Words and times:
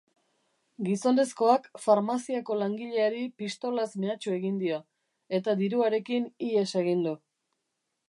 Gizonezkoak 0.85 1.67
farmaziako 1.83 2.57
langileari 2.63 3.23
pistolaz 3.43 3.87
mehatxu 4.07 4.35
egin 4.41 4.59
dio 4.65 4.83
eta 5.41 5.59
diruarekin 5.63 6.31
ihes 6.51 6.69
egin 6.85 7.09
du. 7.09 7.19